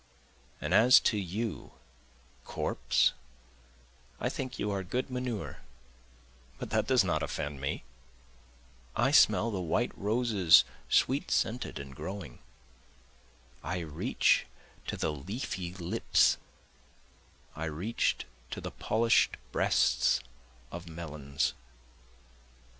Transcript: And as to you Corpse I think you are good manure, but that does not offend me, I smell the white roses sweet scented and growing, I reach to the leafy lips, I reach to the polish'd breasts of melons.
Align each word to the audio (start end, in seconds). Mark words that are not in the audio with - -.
And 0.59 0.73
as 0.73 0.99
to 1.01 1.17
you 1.19 1.73
Corpse 2.43 3.13
I 4.19 4.29
think 4.29 4.57
you 4.57 4.71
are 4.71 4.81
good 4.81 5.11
manure, 5.11 5.59
but 6.57 6.71
that 6.71 6.87
does 6.87 7.03
not 7.03 7.21
offend 7.21 7.61
me, 7.61 7.83
I 8.95 9.11
smell 9.11 9.51
the 9.51 9.61
white 9.61 9.95
roses 9.95 10.63
sweet 10.89 11.29
scented 11.29 11.77
and 11.77 11.95
growing, 11.95 12.39
I 13.63 13.81
reach 13.81 14.47
to 14.87 14.97
the 14.97 15.11
leafy 15.13 15.75
lips, 15.75 16.37
I 17.55 17.65
reach 17.65 18.25
to 18.49 18.59
the 18.59 18.71
polish'd 18.71 19.37
breasts 19.51 20.19
of 20.71 20.89
melons. 20.89 21.53